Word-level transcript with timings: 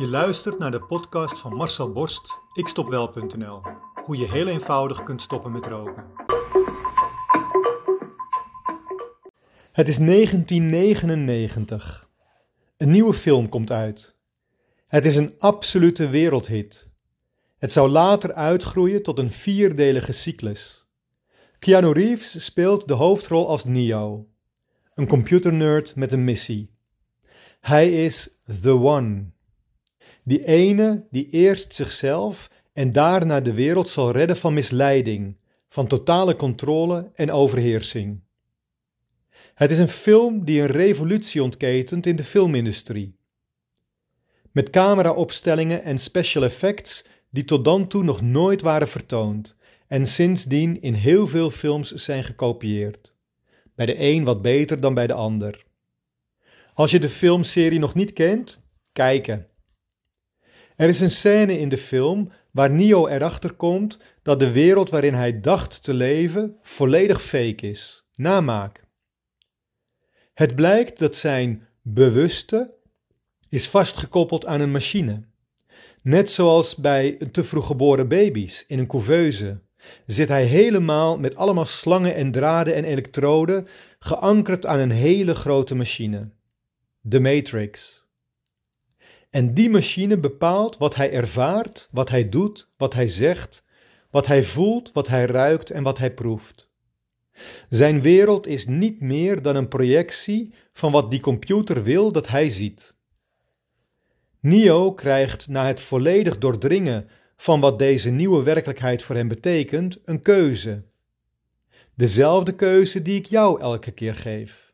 Je 0.00 0.08
luistert 0.08 0.58
naar 0.58 0.70
de 0.70 0.80
podcast 0.80 1.38
van 1.38 1.54
Marcel 1.54 1.92
Borst, 1.92 2.40
ikstopwel.nl. 2.52 3.62
Hoe 4.04 4.16
je 4.16 4.30
heel 4.30 4.46
eenvoudig 4.46 5.02
kunt 5.02 5.22
stoppen 5.22 5.52
met 5.52 5.66
roken. 5.66 6.04
Het 9.72 9.88
is 9.88 9.98
1999. 9.98 12.08
Een 12.76 12.90
nieuwe 12.90 13.14
film 13.14 13.48
komt 13.48 13.70
uit. 13.70 14.14
Het 14.86 15.06
is 15.06 15.16
een 15.16 15.34
absolute 15.38 16.08
wereldhit. 16.08 16.88
Het 17.58 17.72
zou 17.72 17.88
later 17.88 18.32
uitgroeien 18.32 19.02
tot 19.02 19.18
een 19.18 19.30
vierdelige 19.30 20.12
cyclus. 20.12 20.86
Keanu 21.58 21.92
Reeves 21.92 22.44
speelt 22.44 22.88
de 22.88 22.94
hoofdrol 22.94 23.48
als 23.48 23.64
Neo, 23.64 24.28
een 24.94 25.08
computernerd 25.08 25.96
met 25.96 26.12
een 26.12 26.24
missie. 26.24 26.74
Hij 27.60 28.04
is 28.04 28.38
The 28.60 28.72
One. 28.72 29.38
Die 30.30 30.44
ene 30.44 31.06
die 31.10 31.30
eerst 31.30 31.74
zichzelf 31.74 32.50
en 32.72 32.92
daarna 32.92 33.40
de 33.40 33.54
wereld 33.54 33.88
zal 33.88 34.10
redden 34.10 34.36
van 34.36 34.54
misleiding, 34.54 35.36
van 35.68 35.86
totale 35.86 36.36
controle 36.36 37.10
en 37.14 37.30
overheersing. 37.30 38.20
Het 39.54 39.70
is 39.70 39.78
een 39.78 39.88
film 39.88 40.44
die 40.44 40.60
een 40.60 40.66
revolutie 40.66 41.42
ontketent 41.42 42.06
in 42.06 42.16
de 42.16 42.24
filmindustrie. 42.24 43.16
Met 44.52 44.70
cameraopstellingen 44.70 45.82
en 45.82 45.98
special 45.98 46.44
effects 46.44 47.04
die 47.30 47.44
tot 47.44 47.64
dan 47.64 47.86
toe 47.86 48.02
nog 48.02 48.20
nooit 48.20 48.62
waren 48.62 48.88
vertoond 48.88 49.56
en 49.86 50.06
sindsdien 50.06 50.80
in 50.82 50.94
heel 50.94 51.26
veel 51.26 51.50
films 51.50 51.92
zijn 51.92 52.24
gekopieerd. 52.24 53.14
Bij 53.74 53.86
de 53.86 54.00
een 54.00 54.24
wat 54.24 54.42
beter 54.42 54.80
dan 54.80 54.94
bij 54.94 55.06
de 55.06 55.14
ander. 55.14 55.64
Als 56.74 56.90
je 56.90 57.00
de 57.00 57.08
filmserie 57.08 57.78
nog 57.78 57.94
niet 57.94 58.12
kent, 58.12 58.60
kijken. 58.92 59.49
Er 60.80 60.88
is 60.88 61.00
een 61.00 61.10
scène 61.10 61.58
in 61.58 61.68
de 61.68 61.78
film 61.78 62.32
waar 62.50 62.70
Neo 62.70 63.06
erachter 63.06 63.52
komt 63.52 63.98
dat 64.22 64.40
de 64.40 64.52
wereld 64.52 64.90
waarin 64.90 65.14
hij 65.14 65.40
dacht 65.40 65.82
te 65.82 65.94
leven 65.94 66.56
volledig 66.62 67.22
fake 67.22 67.68
is, 67.68 68.06
namaak. 68.14 68.84
Het 70.34 70.54
blijkt 70.54 70.98
dat 70.98 71.16
zijn 71.16 71.66
bewuste 71.82 72.74
is 73.48 73.68
vastgekoppeld 73.68 74.46
aan 74.46 74.60
een 74.60 74.70
machine. 74.70 75.22
Net 76.02 76.30
zoals 76.30 76.76
bij 76.76 77.16
te 77.32 77.44
vroeg 77.44 77.66
geboren 77.66 78.08
baby's 78.08 78.64
in 78.66 78.78
een 78.78 78.86
couveuse 78.86 79.60
zit 80.06 80.28
hij 80.28 80.44
helemaal 80.44 81.18
met 81.18 81.36
allemaal 81.36 81.64
slangen 81.64 82.14
en 82.14 82.32
draden 82.32 82.74
en 82.74 82.84
elektroden 82.84 83.66
geankerd 83.98 84.66
aan 84.66 84.78
een 84.78 84.90
hele 84.90 85.34
grote 85.34 85.74
machine. 85.74 86.30
De 87.00 87.20
Matrix. 87.20 87.99
En 89.30 89.54
die 89.54 89.70
machine 89.70 90.18
bepaalt 90.18 90.78
wat 90.78 90.94
hij 90.94 91.12
ervaart, 91.12 91.88
wat 91.90 92.10
hij 92.10 92.28
doet, 92.28 92.70
wat 92.76 92.94
hij 92.94 93.08
zegt, 93.08 93.64
wat 94.10 94.26
hij 94.26 94.44
voelt, 94.44 94.92
wat 94.92 95.08
hij 95.08 95.24
ruikt 95.24 95.70
en 95.70 95.82
wat 95.82 95.98
hij 95.98 96.14
proeft. 96.14 96.70
Zijn 97.68 98.00
wereld 98.00 98.46
is 98.46 98.66
niet 98.66 99.00
meer 99.00 99.42
dan 99.42 99.56
een 99.56 99.68
projectie 99.68 100.54
van 100.72 100.92
wat 100.92 101.10
die 101.10 101.20
computer 101.20 101.82
wil 101.82 102.12
dat 102.12 102.28
hij 102.28 102.50
ziet. 102.50 102.96
Neo 104.40 104.92
krijgt 104.92 105.48
na 105.48 105.66
het 105.66 105.80
volledig 105.80 106.38
doordringen 106.38 107.08
van 107.36 107.60
wat 107.60 107.78
deze 107.78 108.10
nieuwe 108.10 108.42
werkelijkheid 108.42 109.02
voor 109.02 109.16
hem 109.16 109.28
betekent, 109.28 109.98
een 110.04 110.20
keuze. 110.20 110.82
Dezelfde 111.94 112.54
keuze 112.54 113.02
die 113.02 113.18
ik 113.18 113.26
jou 113.26 113.60
elke 113.60 113.90
keer 113.90 114.14
geef. 114.14 114.72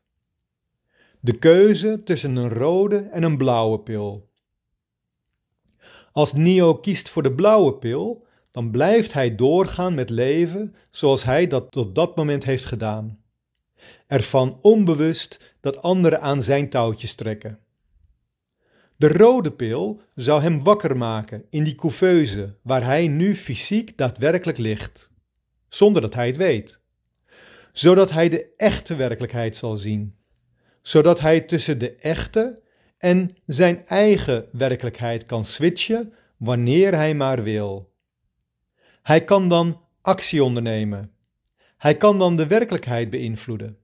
De 1.20 1.38
keuze 1.38 2.02
tussen 2.04 2.36
een 2.36 2.48
rode 2.48 2.98
en 2.98 3.22
een 3.22 3.36
blauwe 3.36 3.80
pil. 3.80 4.28
Als 6.16 6.32
Neo 6.32 6.74
kiest 6.74 7.08
voor 7.08 7.22
de 7.22 7.34
blauwe 7.34 7.74
pil, 7.74 8.26
dan 8.50 8.70
blijft 8.70 9.12
hij 9.12 9.34
doorgaan 9.34 9.94
met 9.94 10.10
leven 10.10 10.74
zoals 10.90 11.24
hij 11.24 11.46
dat 11.46 11.70
tot 11.70 11.94
dat 11.94 12.16
moment 12.16 12.44
heeft 12.44 12.64
gedaan. 12.64 13.18
Ervan 14.06 14.58
onbewust 14.60 15.54
dat 15.60 15.82
anderen 15.82 16.20
aan 16.20 16.42
zijn 16.42 16.70
touwtjes 16.70 17.14
trekken. 17.14 17.58
De 18.96 19.08
rode 19.08 19.52
pil 19.52 20.00
zou 20.14 20.42
hem 20.42 20.62
wakker 20.62 20.96
maken 20.96 21.44
in 21.50 21.64
die 21.64 21.74
couveuse 21.74 22.56
waar 22.62 22.84
hij 22.84 23.08
nu 23.08 23.34
fysiek 23.34 23.96
daadwerkelijk 23.96 24.58
ligt, 24.58 25.10
zonder 25.68 26.02
dat 26.02 26.14
hij 26.14 26.26
het 26.26 26.36
weet. 26.36 26.80
Zodat 27.72 28.10
hij 28.10 28.28
de 28.28 28.54
echte 28.56 28.94
werkelijkheid 28.96 29.56
zal 29.56 29.76
zien. 29.76 30.16
Zodat 30.82 31.20
hij 31.20 31.40
tussen 31.40 31.78
de 31.78 31.94
echte 31.96 32.64
en 33.06 33.36
zijn 33.46 33.86
eigen 33.86 34.48
werkelijkheid 34.52 35.26
kan 35.26 35.44
switchen 35.44 36.12
wanneer 36.36 36.94
hij 36.94 37.14
maar 37.14 37.42
wil. 37.42 37.92
Hij 39.02 39.24
kan 39.24 39.48
dan 39.48 39.80
actie 40.00 40.44
ondernemen. 40.44 41.12
Hij 41.76 41.96
kan 41.96 42.18
dan 42.18 42.36
de 42.36 42.46
werkelijkheid 42.46 43.10
beïnvloeden. 43.10 43.78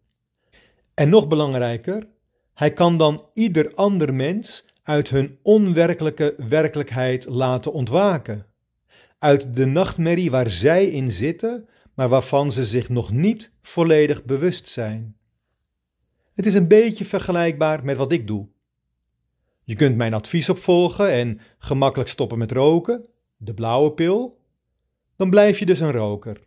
En 0.94 1.08
nog 1.08 1.28
belangrijker, 1.28 2.06
hij 2.54 2.72
kan 2.72 2.96
dan 2.96 3.26
ieder 3.34 3.74
ander 3.74 4.14
mens 4.14 4.64
uit 4.82 5.08
hun 5.08 5.38
onwerkelijke 5.42 6.34
werkelijkheid 6.48 7.24
laten 7.24 7.72
ontwaken. 7.72 8.46
Uit 9.18 9.56
de 9.56 9.66
nachtmerrie 9.66 10.30
waar 10.30 10.50
zij 10.50 10.86
in 10.86 11.10
zitten, 11.10 11.68
maar 11.94 12.08
waarvan 12.08 12.52
ze 12.52 12.64
zich 12.64 12.88
nog 12.88 13.12
niet 13.12 13.50
volledig 13.60 14.24
bewust 14.24 14.68
zijn. 14.68 15.16
Het 16.34 16.46
is 16.46 16.54
een 16.54 16.68
beetje 16.68 17.04
vergelijkbaar 17.04 17.84
met 17.84 17.96
wat 17.96 18.12
ik 18.12 18.26
doe. 18.26 18.50
Je 19.72 19.78
kunt 19.78 19.96
mijn 19.96 20.14
advies 20.14 20.48
opvolgen 20.48 21.10
en 21.10 21.40
gemakkelijk 21.58 22.10
stoppen 22.10 22.38
met 22.38 22.52
roken, 22.52 23.06
de 23.36 23.54
blauwe 23.54 23.92
pil. 23.92 24.40
Dan 25.16 25.30
blijf 25.30 25.58
je 25.58 25.66
dus 25.66 25.80
een 25.80 25.92
roker. 25.92 26.40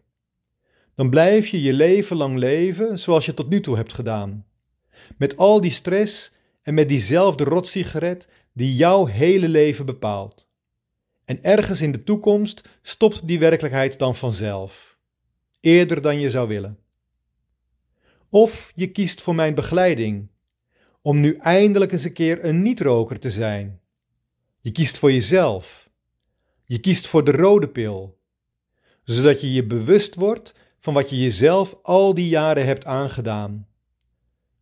Dan 0.95 1.09
blijf 1.09 1.47
je 1.47 1.61
je 1.61 1.73
leven 1.73 2.17
lang 2.17 2.37
leven 2.37 2.99
zoals 2.99 3.25
je 3.25 3.33
tot 3.33 3.49
nu 3.49 3.59
toe 3.59 3.75
hebt 3.75 3.93
gedaan. 3.93 4.45
Met 5.17 5.37
al 5.37 5.61
die 5.61 5.71
stress 5.71 6.33
en 6.61 6.73
met 6.73 6.89
diezelfde 6.89 7.43
rotsigaret 7.43 8.27
die 8.53 8.75
jouw 8.75 9.05
hele 9.05 9.49
leven 9.49 9.85
bepaalt. 9.85 10.49
En 11.25 11.43
ergens 11.43 11.81
in 11.81 11.91
de 11.91 12.03
toekomst 12.03 12.69
stopt 12.81 13.27
die 13.27 13.39
werkelijkheid 13.39 13.99
dan 13.99 14.15
vanzelf, 14.15 14.97
eerder 15.59 16.01
dan 16.01 16.19
je 16.19 16.29
zou 16.29 16.47
willen. 16.47 16.79
Of 18.29 18.71
je 18.75 18.91
kiest 18.91 19.21
voor 19.21 19.35
mijn 19.35 19.55
begeleiding, 19.55 20.29
om 21.05 21.19
nu 21.19 21.35
eindelijk 21.35 21.91
eens 21.91 22.03
een 22.03 22.13
keer 22.13 22.45
een 22.45 22.61
niet-roker 22.61 23.19
te 23.19 23.31
zijn. 23.31 23.79
Je 24.59 24.71
kiest 24.71 24.97
voor 24.97 25.11
jezelf. 25.11 25.89
Je 26.63 26.79
kiest 26.79 27.07
voor 27.07 27.23
de 27.23 27.31
rode 27.31 27.69
pil, 27.69 28.19
zodat 29.03 29.41
je 29.41 29.53
je 29.53 29.65
bewust 29.65 30.15
wordt 30.15 30.53
van 30.79 30.93
wat 30.93 31.09
je 31.09 31.17
jezelf 31.17 31.75
al 31.81 32.13
die 32.13 32.27
jaren 32.27 32.65
hebt 32.65 32.85
aangedaan 32.85 33.67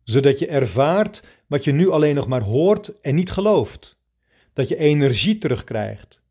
zodat 0.04 0.38
je 0.38 0.46
ervaart 0.46 1.22
wat 1.46 1.64
je 1.64 1.72
nu 1.72 1.90
alleen 1.90 2.14
nog 2.14 2.28
maar 2.28 2.42
hoort 2.42 3.00
en 3.00 3.14
niet 3.14 3.30
gelooft. 3.30 4.02
Dat 4.52 4.68
je 4.68 4.76
energie 4.76 5.38
terugkrijgt. 5.38 6.22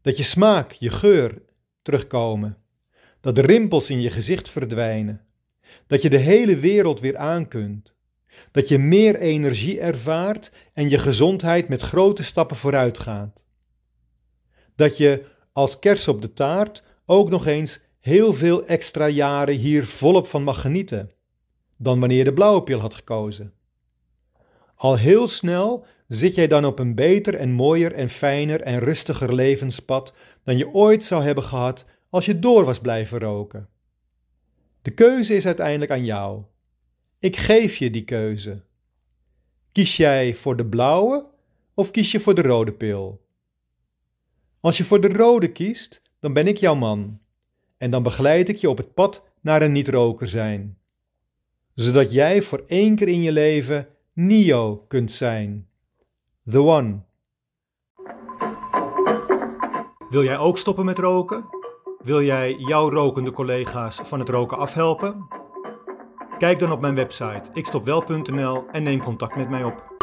Dat 0.00 0.16
je 0.16 0.22
smaak, 0.22 0.72
je 0.72 0.90
geur 0.90 1.42
terugkomen. 1.82 2.56
Dat 3.20 3.34
de 3.34 3.40
rimpels 3.40 3.90
in 3.90 4.00
je 4.00 4.10
gezicht 4.10 4.50
verdwijnen. 4.50 5.26
Dat 5.86 6.02
je 6.02 6.10
de 6.10 6.18
hele 6.18 6.56
wereld 6.56 7.00
weer 7.00 7.16
aan 7.16 7.48
kunt. 7.48 7.96
Dat 8.50 8.68
je 8.68 8.78
meer 8.78 9.18
energie 9.18 9.80
ervaart 9.80 10.50
en 10.72 10.88
je 10.88 10.98
gezondheid 10.98 11.68
met 11.68 11.82
grote 11.82 12.22
stappen 12.22 12.56
vooruit 12.56 12.98
gaat. 12.98 13.44
Dat 14.76 14.96
je 14.96 15.24
als 15.52 15.78
kers 15.78 16.08
op 16.08 16.22
de 16.22 16.32
taart 16.32 16.82
ook 17.06 17.30
nog 17.30 17.46
eens 17.46 17.80
heel 18.00 18.34
veel 18.34 18.66
extra 18.66 19.08
jaren 19.08 19.54
hier 19.54 19.86
volop 19.86 20.26
van 20.26 20.42
mag 20.42 20.60
genieten 20.60 21.10
dan 21.78 22.00
wanneer 22.00 22.18
je 22.18 22.24
de 22.24 22.32
blauwe 22.32 22.62
pil 22.62 22.78
had 22.78 22.94
gekozen. 22.94 23.52
Al 24.74 24.96
heel 24.96 25.28
snel 25.28 25.86
zit 26.06 26.34
jij 26.34 26.46
dan 26.46 26.64
op 26.64 26.78
een 26.78 26.94
beter 26.94 27.34
en 27.34 27.50
mooier 27.50 27.92
en 27.92 28.08
fijner 28.08 28.60
en 28.60 28.78
rustiger 28.78 29.34
levenspad 29.34 30.14
dan 30.42 30.56
je 30.56 30.72
ooit 30.72 31.04
zou 31.04 31.22
hebben 31.22 31.44
gehad 31.44 31.84
als 32.10 32.26
je 32.26 32.38
door 32.38 32.64
was 32.64 32.78
blijven 32.78 33.18
roken. 33.18 33.68
De 34.82 34.90
keuze 34.90 35.34
is 35.34 35.46
uiteindelijk 35.46 35.90
aan 35.90 36.04
jou. 36.04 36.42
Ik 37.18 37.36
geef 37.36 37.76
je 37.76 37.90
die 37.90 38.04
keuze. 38.04 38.62
Kies 39.72 39.96
jij 39.96 40.34
voor 40.34 40.56
de 40.56 40.66
blauwe 40.66 41.26
of 41.74 41.90
kies 41.90 42.12
je 42.12 42.20
voor 42.20 42.34
de 42.34 42.42
rode 42.42 42.72
pil? 42.72 43.26
Als 44.60 44.76
je 44.76 44.84
voor 44.84 45.00
de 45.00 45.08
rode 45.08 45.52
kiest, 45.52 46.02
dan 46.20 46.32
ben 46.32 46.46
ik 46.46 46.56
jouw 46.56 46.74
man. 46.74 47.20
En 47.76 47.90
dan 47.90 48.02
begeleid 48.02 48.48
ik 48.48 48.56
je 48.56 48.70
op 48.70 48.76
het 48.76 48.94
pad 48.94 49.22
naar 49.40 49.62
een 49.62 49.72
niet-roker 49.72 50.28
zijn 50.28 50.78
zodat 51.78 52.12
jij 52.12 52.42
voor 52.42 52.62
één 52.66 52.96
keer 52.96 53.08
in 53.08 53.22
je 53.22 53.32
leven 53.32 53.88
Neo 54.12 54.84
kunt 54.88 55.12
zijn. 55.12 55.68
The 56.50 56.62
One. 56.62 57.00
Wil 60.10 60.24
jij 60.24 60.38
ook 60.38 60.58
stoppen 60.58 60.84
met 60.84 60.98
roken? 60.98 61.44
Wil 61.98 62.22
jij 62.22 62.54
jouw 62.54 62.90
rokende 62.90 63.30
collega's 63.30 64.00
van 64.04 64.18
het 64.18 64.28
roken 64.28 64.58
afhelpen? 64.58 65.37
Kijk 66.38 66.58
dan 66.58 66.72
op 66.72 66.80
mijn 66.80 66.94
website 66.94 67.50
ikstopwel.nl 67.52 68.64
en 68.72 68.82
neem 68.82 69.02
contact 69.02 69.36
met 69.36 69.48
mij 69.48 69.64
op. 69.64 69.97